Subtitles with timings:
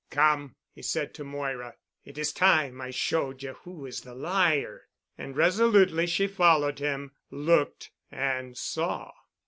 [0.09, 1.75] "Come," he said to Moira.
[2.05, 7.11] "It is time I showed you who is the liar." And resolutely she followed him,
[7.29, 9.11] looked—and saw.